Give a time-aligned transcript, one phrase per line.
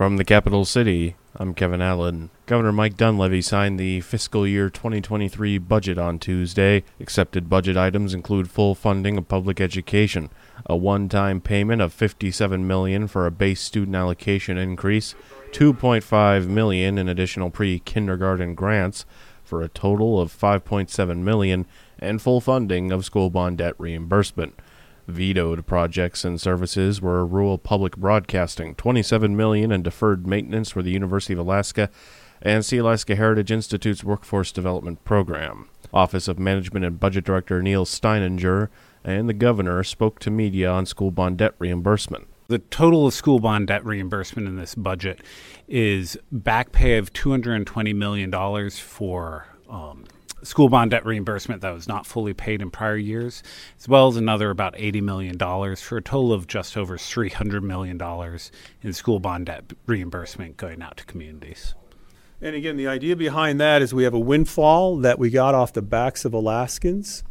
[0.00, 2.30] From the capital city, I'm Kevin Allen.
[2.46, 6.84] Governor Mike Dunleavy signed the fiscal year 2023 budget on Tuesday.
[6.98, 10.30] Accepted budget items include full funding of public education,
[10.64, 15.14] a one-time payment of 57 million for a base student allocation increase,
[15.52, 19.04] 2.5 million in additional pre-kindergarten grants
[19.44, 21.66] for a total of 5.7 million
[21.98, 24.58] and full funding of school bond debt reimbursement.
[25.06, 30.90] Vetoed projects and services were rural public broadcasting, 27 million in deferred maintenance for the
[30.90, 31.90] University of Alaska
[32.42, 35.68] and Sealaska Heritage Institute's workforce development program.
[35.92, 38.68] Office of Management and Budget Director Neil Steininger
[39.04, 42.28] and the governor spoke to media on school bond debt reimbursement.
[42.48, 45.20] The total of school bond debt reimbursement in this budget
[45.68, 50.04] is back pay of $220 million for um,
[50.42, 53.42] school bond debt reimbursement that was not fully paid in prior years,
[53.78, 55.38] as well as another about $80 million
[55.76, 58.00] for a total of just over $300 million
[58.82, 61.74] in school bond debt reimbursement going out to communities.
[62.40, 65.74] And again, the idea behind that is we have a windfall that we got off
[65.74, 67.22] the backs of Alaskans.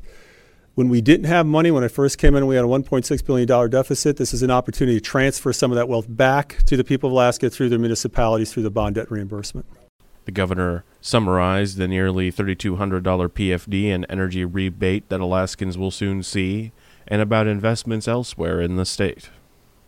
[0.75, 3.69] When we didn't have money, when I first came in, we had a $1.6 billion
[3.69, 4.17] deficit.
[4.17, 7.13] This is an opportunity to transfer some of that wealth back to the people of
[7.13, 9.65] Alaska through their municipalities through the bond debt reimbursement.
[10.29, 16.71] The governor summarized the nearly $3,200 PFD and energy rebate that Alaskans will soon see
[17.07, 19.31] and about investments elsewhere in the state.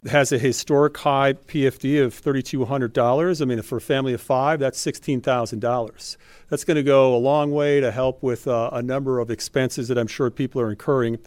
[0.04, 3.40] It has a historic high PFD of $3,200.
[3.40, 6.18] I mean, for a family of five, that's $16,000.
[6.50, 9.90] That's going to go a long way to help with uh, a number of expenses
[9.90, 11.20] that I'm sure people are incurring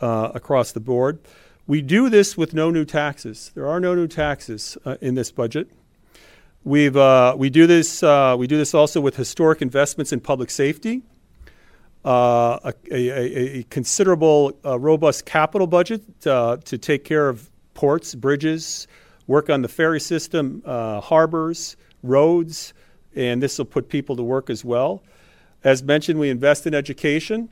[0.00, 1.20] uh, across the board.
[1.68, 3.52] We do this with no new taxes.
[3.54, 5.70] There are no new taxes uh, in this budget.
[6.62, 10.50] We've, uh, we, do this, uh, we do this also with historic investments in public
[10.50, 11.00] safety,
[12.04, 18.14] uh, a, a, a, considerable, uh, robust capital budget uh, to take care of ports,
[18.14, 18.86] bridges,
[19.26, 22.74] work on the ferry system, uh, harbors, roads,
[23.16, 25.02] and this will put people to work as well.
[25.64, 27.48] As mentioned, we invest in education.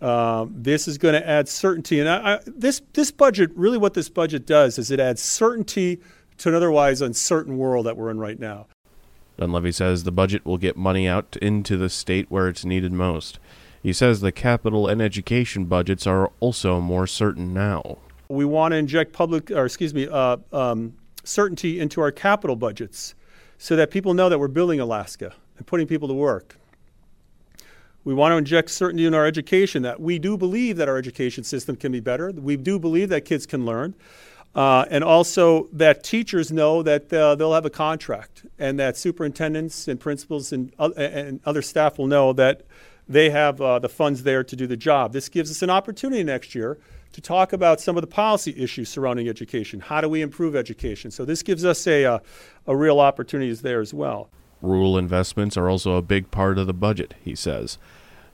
[0.00, 1.98] Um, this is going to add certainty.
[1.98, 6.00] And I, I, this, this budget, really what this budget does is it adds certainty
[6.42, 8.66] to an otherwise uncertain world that we're in right now.
[9.38, 13.38] Dunleavy says the budget will get money out into the state where it's needed most.
[13.80, 17.98] He says the capital and education budgets are also more certain now.
[18.28, 23.14] We want to inject public, or excuse me, uh, um, certainty into our capital budgets
[23.56, 26.58] so that people know that we're building Alaska and putting people to work.
[28.02, 31.44] We want to inject certainty in our education that we do believe that our education
[31.44, 32.32] system can be better.
[32.32, 33.94] We do believe that kids can learn.
[34.54, 39.88] Uh, and also that teachers know that uh, they'll have a contract and that superintendents
[39.88, 42.62] and principals and, uh, and other staff will know that
[43.08, 45.12] they have uh, the funds there to do the job.
[45.12, 46.78] This gives us an opportunity next year
[47.12, 49.80] to talk about some of the policy issues surrounding education.
[49.80, 51.10] How do we improve education?
[51.10, 52.18] So this gives us a, a, uh,
[52.66, 54.30] a real opportunities there as well.
[54.60, 57.78] Rural investments are also a big part of the budget, he says.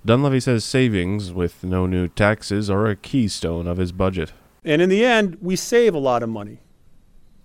[0.04, 4.32] Dunleavy says savings with no new taxes are a keystone of his budget.
[4.64, 6.58] And in the end, we save a lot of money.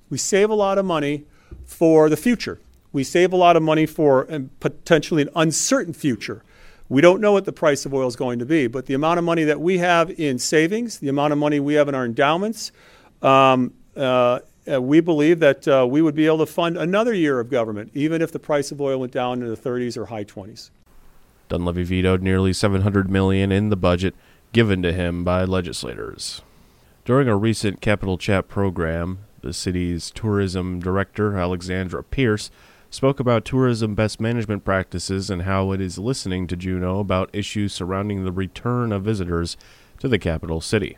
[0.09, 1.25] We save a lot of money
[1.65, 2.59] for the future.
[2.91, 4.27] We save a lot of money for
[4.59, 6.43] potentially an uncertain future.
[6.89, 9.17] We don't know what the price of oil is going to be, but the amount
[9.17, 12.05] of money that we have in savings, the amount of money we have in our
[12.05, 12.71] endowments,
[13.21, 14.39] um, uh,
[14.71, 17.89] uh we believe that uh, we would be able to fund another year of government,
[17.93, 20.69] even if the price of oil went down into the 30s or high 20s.
[21.49, 24.13] Dunleavy vetoed nearly 700 million in the budget
[24.51, 26.41] given to him by legislators.
[27.05, 32.49] During a recent Capital Chat program, the city's tourism director, Alexandra Pierce,
[32.89, 37.73] spoke about tourism best management practices and how it is listening to Juneau about issues
[37.73, 39.57] surrounding the return of visitors
[39.99, 40.97] to the capital city.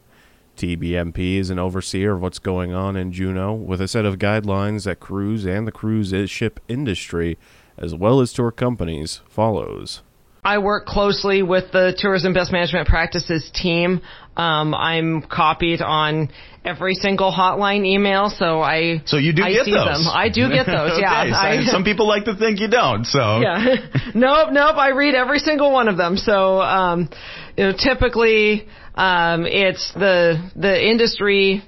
[0.56, 4.84] TBMP is an overseer of what's going on in Juneau with a set of guidelines
[4.86, 7.36] that cruise and the cruise ship industry,
[7.80, 10.04] as well as tour companies, follows.
[10.46, 14.02] I work closely with the Tourism Best Management Practices team.
[14.38, 16.30] Um, I'm copied on
[16.64, 19.74] every single hotline email, so I so you do I get those.
[19.74, 20.14] Them.
[20.14, 20.92] I do get those.
[20.94, 21.02] okay.
[21.02, 21.34] Yeah.
[21.36, 23.06] I, some people like to think you don't.
[23.06, 23.88] So yeah.
[24.14, 24.76] nope, nope.
[24.78, 26.16] I read every single one of them.
[26.16, 27.10] So um,
[27.58, 31.64] you know, typically um, it's the the industry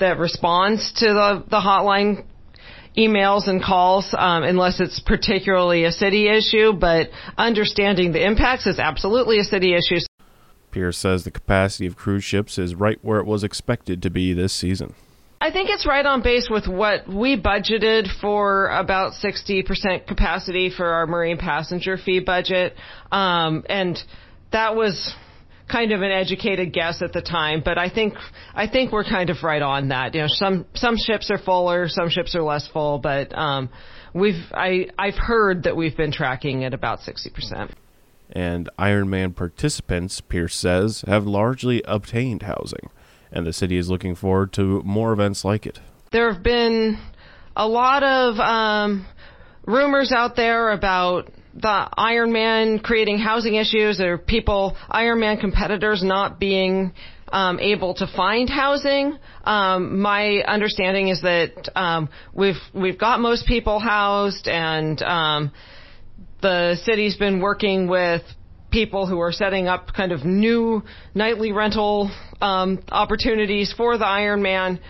[0.00, 2.24] that responds to the the hotline
[2.96, 8.78] emails and calls um, unless it's particularly a city issue, but understanding the impacts is
[8.78, 9.98] absolutely a city issue.
[10.70, 14.32] Pierce says the capacity of cruise ships is right where it was expected to be
[14.32, 14.94] this season.
[15.40, 20.86] I think it's right on base with what we budgeted for about 60% capacity for
[20.86, 22.76] our marine passenger fee budget.
[23.10, 23.98] Um, and
[24.52, 25.14] that was
[25.70, 28.14] kind of an educated guess at the time, but I think
[28.54, 30.14] I think we're kind of right on that.
[30.14, 33.70] You know, some some ships are fuller, some ships are less full, but um,
[34.14, 37.72] we've I I've heard that we've been tracking at about sixty percent.
[38.34, 42.88] And Ironman participants, Pierce says, have largely obtained housing,
[43.30, 45.80] and the city is looking forward to more events like it.
[46.12, 46.98] There have been
[47.54, 49.06] a lot of um,
[49.66, 56.92] rumors out there about the Ironman creating housing issues or people, Ironman competitors not being
[57.28, 59.18] um, able to find housing.
[59.44, 65.52] Um, my understanding is that um, we've we've got most people housed, and um,
[66.42, 68.22] the city's been working with
[68.70, 70.82] people who are setting up kind of new
[71.14, 72.10] nightly rental
[72.40, 74.80] um, opportunities for the Ironman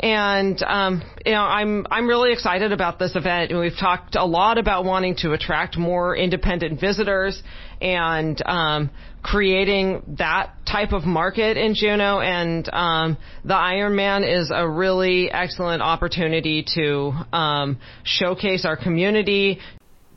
[0.00, 3.50] and um, you know I'm I'm really excited about this event.
[3.50, 7.42] And We've talked a lot about wanting to attract more independent visitors
[7.80, 8.90] and um,
[9.22, 15.82] creating that type of market in Juneau, and um, the Ironman is a really excellent
[15.82, 19.58] opportunity to um, showcase our community.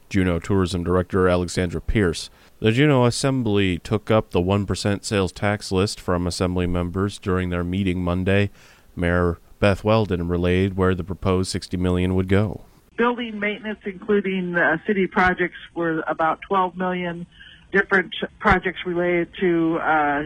[0.10, 2.30] Juneau Tourism Director Alexandra Pierce.
[2.60, 7.64] The Juneau Assembly took up the 1% sales tax list from Assembly members during their
[7.64, 8.52] meeting Monday.
[8.96, 12.66] Mayor Beth Weldon relayed where the proposed 60 million would go.
[12.98, 17.28] Building maintenance, including uh, city projects, were about 12 million.
[17.72, 20.24] Different projects related to uh,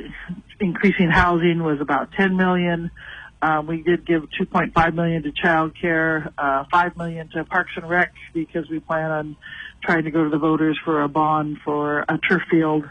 [0.60, 2.90] increasing housing was about 10 million.
[3.42, 7.88] Uh, we did give 2.5 million to child care, uh, 5 million to Parks and
[7.88, 9.38] Rec because we plan on
[9.84, 12.86] trying to go to the voters for a bond for a turf field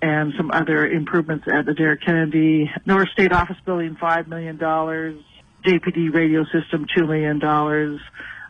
[0.00, 4.58] and some other improvements at the Dzantik'i Heeni North State Office Building, $5 million.
[5.68, 8.00] JPD radio system, $2 million.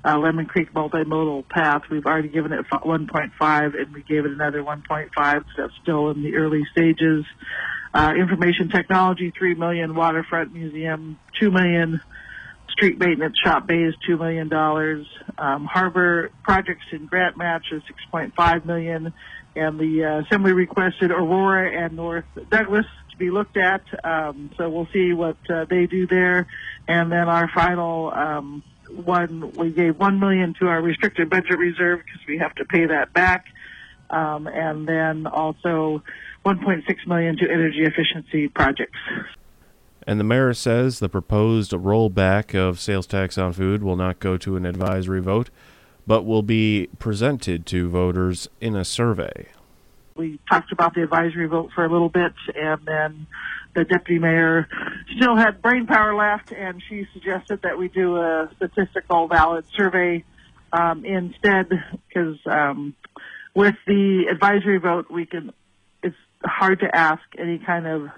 [0.04, 4.62] Uh, Lemon Creek multimodal path, we've already given it 1.5 and we gave it another
[4.62, 7.24] 1.5, so that's still in the early stages.
[7.92, 9.96] Uh, information technology, 3 million.
[9.96, 12.00] Waterfront museum, 2 million.
[12.70, 14.52] Street maintenance shop bays, $2 million.
[15.36, 17.82] Um, harbor projects in grant match is
[18.14, 19.12] 6.5 million.
[19.56, 22.86] And the uh, assembly requested Aurora and North Douglas
[23.18, 23.82] be looked at.
[24.04, 26.46] Um, so we'll see what uh, they do there.
[26.86, 32.00] And then our final um, one, we gave one million to our restricted budget reserve
[32.04, 33.46] because we have to pay that back.
[34.10, 36.02] Um, and then also
[36.44, 38.98] 1.6 million to energy efficiency projects.
[40.06, 44.38] And the mayor says the proposed rollback of sales tax on food will not go
[44.38, 45.50] to an advisory vote,
[46.06, 49.48] but will be presented to voters in a survey
[50.18, 53.26] we talked about the advisory vote for a little bit, and then
[53.74, 54.66] the deputy mayor
[55.16, 60.24] still had brain power left, and she suggested that we do a statistical valid survey
[60.72, 61.70] um, instead,
[62.08, 62.94] because um,
[63.54, 65.52] with the advisory vote, we can.
[66.02, 68.08] It's hard to ask any kind of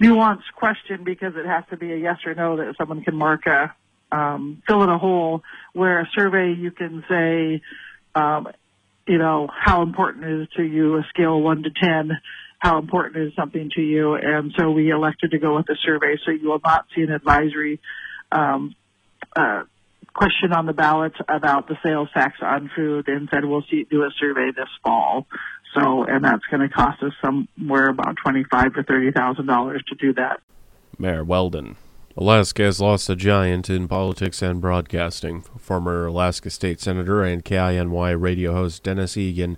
[0.00, 3.46] nuanced question because it has to be a yes or no that someone can mark
[3.46, 3.74] a
[4.12, 5.42] um, fill in a hole.
[5.72, 7.62] Where a survey, you can say.
[8.14, 8.48] Um,
[9.08, 12.10] you know, how important is to you a scale one to 10,
[12.58, 14.14] how important is something to you.
[14.14, 16.16] And so we elected to go with a survey.
[16.24, 17.80] So you will not see an advisory,
[18.30, 18.74] um,
[19.34, 19.64] uh,
[20.14, 23.08] question on the ballot about the sales tax on food.
[23.08, 25.26] Instead, we'll see, do a survey this fall.
[25.74, 29.94] So, and that's going to cost us somewhere about twenty-five to thirty thousand dollars to
[29.94, 30.40] do that.
[30.98, 31.76] Mayor Weldon.
[32.20, 35.42] Alaska has lost a giant in politics and broadcasting.
[35.56, 39.56] Former Alaska State Senator and KINY radio host Dennis Egan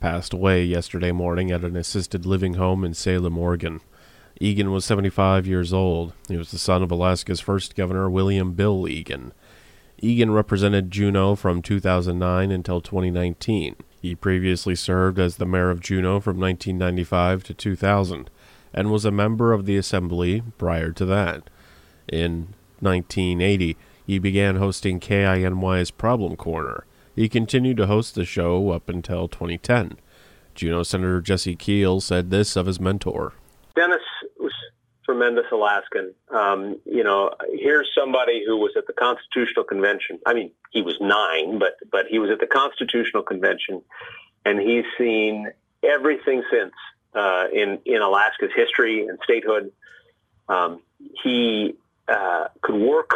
[0.00, 3.80] passed away yesterday morning at an assisted living home in Salem, Oregon.
[4.38, 6.12] Egan was 75 years old.
[6.28, 9.32] He was the son of Alaska's first governor, William Bill Egan.
[9.96, 13.76] Egan represented Juneau from 2009 until 2019.
[14.02, 18.28] He previously served as the mayor of Juneau from 1995 to 2000
[18.74, 21.48] and was a member of the assembly prior to that.
[22.08, 26.84] In 1980, he began hosting KINY's Problem Corner.
[27.14, 29.98] He continued to host the show up until 2010.
[30.54, 33.32] Juneau Senator Jesse Kiehl said this of his mentor.
[33.74, 34.02] Dennis
[34.38, 34.52] was
[35.04, 36.14] tremendous Alaskan.
[36.30, 40.18] Um, you know, here's somebody who was at the Constitutional Convention.
[40.26, 43.82] I mean, he was nine, but but he was at the Constitutional Convention,
[44.44, 45.50] and he's seen
[45.82, 46.72] everything since
[47.14, 49.72] uh, in in Alaska's history and statehood.
[50.48, 50.82] Um,
[51.22, 51.74] he
[52.08, 53.10] uh, could work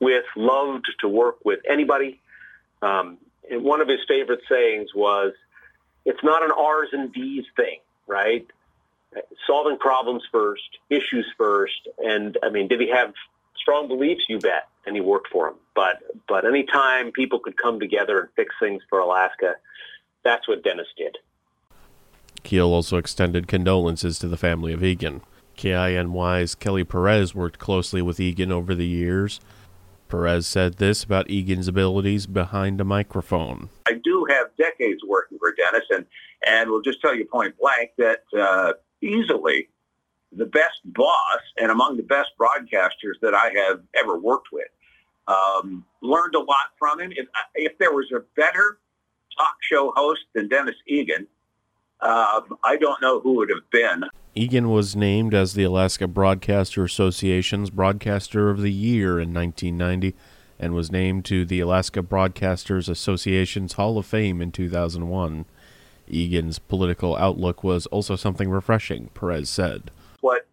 [0.00, 2.20] with, loved to work with anybody.
[2.82, 3.18] Um,
[3.50, 5.32] and one of his favorite sayings was,
[6.04, 8.46] it's not an R's and D's thing, right?
[9.46, 11.88] Solving problems first, issues first.
[11.98, 13.14] And I mean, did he have
[13.56, 14.24] strong beliefs?
[14.28, 14.68] You bet.
[14.86, 15.56] And he worked for them.
[15.74, 19.54] But, but anytime people could come together and fix things for Alaska,
[20.22, 21.18] that's what Dennis did.
[22.44, 25.22] Kiehl also extended condolences to the family of Egan.
[25.56, 29.40] KINY's Kelly Perez worked closely with Egan over the years.
[30.08, 33.70] Perez said this about Egan's abilities behind a microphone.
[33.88, 36.06] I do have decades working for Dennis, and,
[36.46, 39.68] and we'll just tell you point blank that uh, easily
[40.32, 44.68] the best boss and among the best broadcasters that I have ever worked with.
[45.28, 47.12] Um, learned a lot from him.
[47.16, 48.78] If, if, there was a better
[49.36, 51.26] talk show host than Dennis Egan,
[52.00, 54.04] uh, I don't know who would have been.
[54.38, 60.14] Egan was named as the Alaska Broadcaster Association's Broadcaster of the Year in 1990
[60.58, 65.46] and was named to the Alaska Broadcasters Association's Hall of Fame in 2001.
[66.06, 69.90] Egan's political outlook was also something refreshing, Perez said.
[70.20, 70.46] What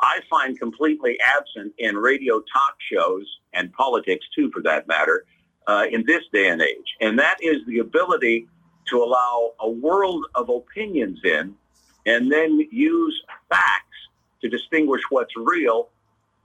[0.00, 5.26] I find completely absent in radio talk shows and politics too, for that matter,
[5.66, 8.48] uh, in this day and age, and that is the ability
[8.88, 11.54] to allow a world of opinions in
[12.06, 13.20] and then use
[13.50, 13.82] facts
[14.40, 15.88] to distinguish what's real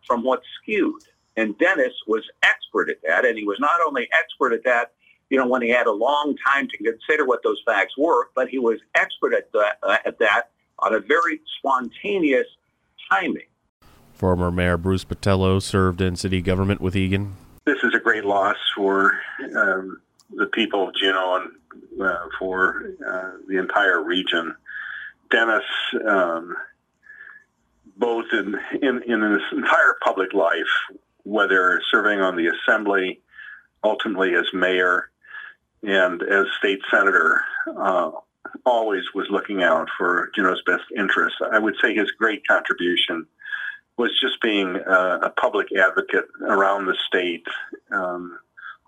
[0.06, 1.04] from what's skewed.
[1.38, 4.92] And Dennis was expert at that, and he was not only expert at that,
[5.30, 8.50] you know, when he had a long time to consider what those facts were, but
[8.50, 10.50] he was expert at that, uh, at that
[10.80, 12.48] on a very spontaneous
[13.10, 13.46] timing.
[14.14, 17.36] Former Mayor Bruce Botelho served in city government with Egan.
[17.66, 19.18] This is a great loss for
[19.56, 20.02] um,
[20.36, 24.56] the people of Juneau and uh, for uh, the entire region.
[25.32, 25.64] Dennis,
[26.08, 26.56] um,
[27.98, 30.74] both in, in, in his entire public life,
[31.24, 33.22] whether serving on the assembly,
[33.84, 35.10] ultimately as mayor,
[35.84, 37.42] and as state senator,
[37.78, 38.12] uh,
[38.66, 41.40] always was looking out for Juneau's best interests.
[41.52, 43.26] I would say his great contribution
[43.98, 47.46] was just being uh, a public advocate around the state
[47.92, 48.38] um,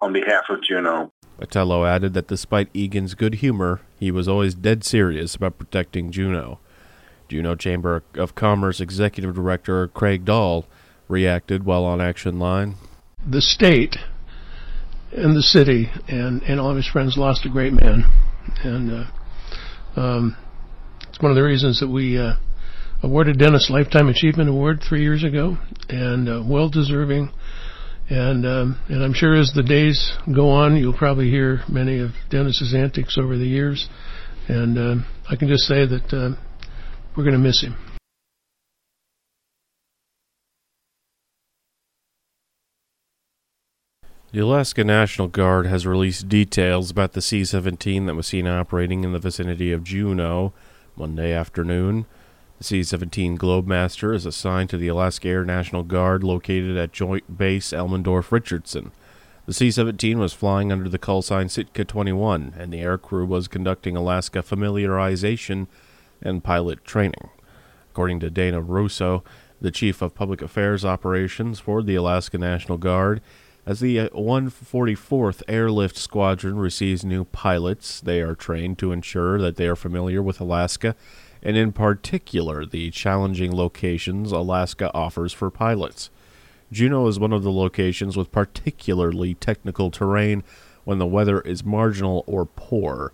[0.02, 1.12] on behalf of Juneau.
[1.40, 6.60] Botelho added that despite Egan's good humor, he was always dead serious about protecting Juneau.
[7.28, 10.66] Juneau Chamber of Commerce Executive Director Craig Dahl
[11.08, 12.76] reacted while on Action Line.
[13.26, 13.98] The state
[15.12, 18.06] and the city and, and all of his friends lost a great man.
[18.64, 20.36] And uh, um,
[21.08, 22.34] it's one of the reasons that we uh,
[23.02, 25.58] awarded Dennis Lifetime Achievement Award three years ago,
[25.90, 27.32] and uh, well deserving.
[28.10, 32.12] And um, and I'm sure as the days go on, you'll probably hear many of
[32.30, 33.88] Dennis's antics over the years.
[34.48, 34.96] And uh,
[35.30, 36.36] I can just say that uh,
[37.16, 37.76] we're going to miss him.
[44.34, 49.04] The Alaska National Guard has released details about the C 17 that was seen operating
[49.04, 50.54] in the vicinity of Juneau
[50.96, 52.08] Monday afternoon.
[52.64, 57.38] The C 17 Globemaster is assigned to the Alaska Air National Guard located at Joint
[57.38, 58.94] Base Elmendorf Richardson.
[59.46, 63.50] The C 17 was flying under the call sign Sitka 21, and the aircrew was
[63.50, 65.68] conducting Alaska familiarization
[66.22, 67.32] and pilot training.
[67.92, 69.26] According to Dana Rosso,
[69.60, 73.20] the Chief of Public Affairs Operations for the Alaska National Guard,
[73.66, 79.58] as the 144th uh, Airlift Squadron receives new pilots, they are trained to ensure that
[79.58, 80.96] they are familiar with Alaska
[81.44, 86.10] and, in particular, the challenging locations Alaska offers for pilots.
[86.72, 90.44] Juneau is one of the locations with particularly technical terrain
[90.86, 93.12] when the weather is marginal or poor.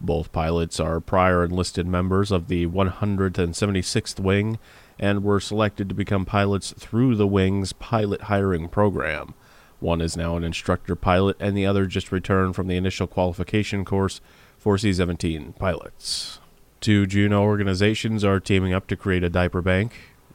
[0.00, 4.58] Both pilots are prior enlisted members of the 176th Wing
[4.98, 9.34] and were selected to become pilots through the Wing's pilot hiring program.
[9.80, 13.84] One is now an instructor pilot, and the other just returned from the initial qualification
[13.84, 14.20] course
[14.56, 16.38] for C 17 pilots.
[16.82, 19.92] Two Juneau organizations are teaming up to create a diaper bank.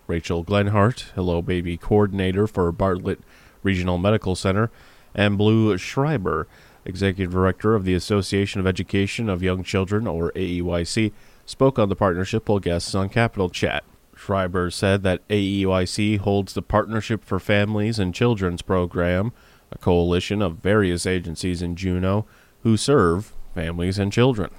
[0.07, 3.19] Rachel Glenhart, Hello Baby coordinator for Bartlett
[3.63, 4.71] Regional Medical Center,
[5.13, 6.45] and Blue Shibler,
[6.85, 11.11] executive director of the Association of Education of Young Children, or AEYC,
[11.45, 13.83] spoke on the partnership while guests on Capital Chat.
[14.15, 19.33] Shibler said that AEYC holds the Partnership for Families and Children's program,
[19.69, 22.25] a coalition of various agencies in Juneau
[22.63, 24.49] who serve families and children.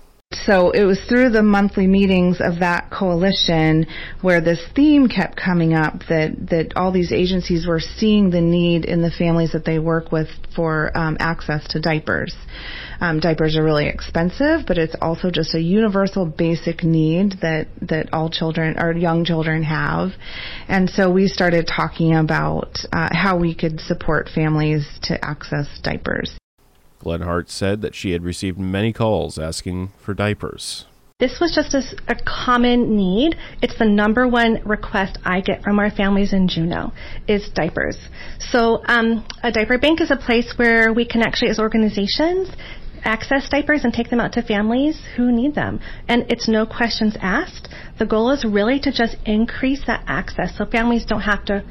[0.49, 3.87] So it was through the monthly meetings of that coalition
[4.23, 8.87] where this theme kept coming up that, that all these agencies were seeing the need
[8.87, 12.35] in the families that they work with for um, access to diapers.
[13.01, 18.09] Um, diapers are really expensive, but it's also just a universal basic need that, that
[18.15, 20.13] all children or young children have.
[20.67, 26.38] And so we started talking about uh, how we could support families to access diapers.
[26.99, 30.87] Glenhart said that she had received many calls asking for diapers.
[31.21, 33.35] This was just a, a, common need.
[33.61, 36.93] It's the number one request I get from our families in Juneau
[37.27, 37.99] is diapers.
[38.39, 42.51] So um, a diaper bank is a place where we can actually, as organizations,
[43.03, 45.81] access diapers and take them out to families who need them.
[46.07, 47.69] And it's no questions asked.
[47.99, 51.65] The goal is really to just increase that access so families don't have to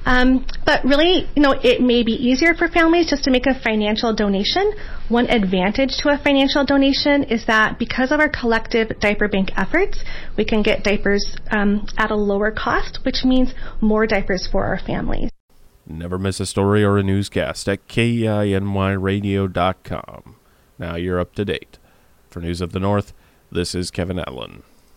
[0.05, 3.57] Um, but really, you know, it may be easier for families just to make a
[3.57, 4.73] financial donation.
[5.07, 10.03] One advantage to a financial donation is that because of our collective diaper bank efforts,
[10.35, 14.79] we can get diapers um, at a lower cost, which means more diapers for our
[14.79, 15.31] families.
[15.91, 20.35] Never miss a story or a newscast at KINYradio.com.
[20.77, 21.79] Now you're up to date.
[22.29, 23.11] For News of the North,
[23.51, 24.61] this is Kevin Allen.